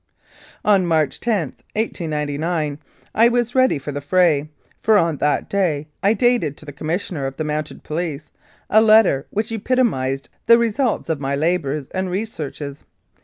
[0.65, 2.79] On March 10, 1899,
[3.13, 4.49] I was ready for the fray,
[4.81, 8.31] for on that day I dated to the Commissioner of the Mounted Police
[8.67, 12.83] a letter which epitomised the result of my labours and researches.